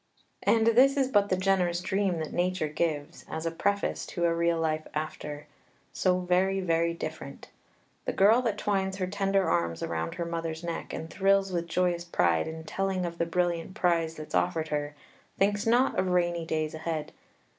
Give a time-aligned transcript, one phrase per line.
[0.41, 4.33] And this is but the generous dream that Nature gives, as a preface to a
[4.33, 5.45] real life after,
[5.93, 7.49] so very, very different.
[8.05, 12.03] The girl that twines her tender arms around her mother's neck, and thrills with joyous
[12.03, 14.95] pride in telling of the brilliant prize that's offered her,
[15.37, 17.11] thinks not of rainy days ahead.